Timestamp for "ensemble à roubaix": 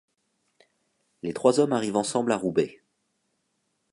1.95-2.81